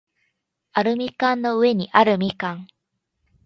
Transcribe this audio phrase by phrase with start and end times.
[0.73, 2.67] アルミ缶の上にあるみかん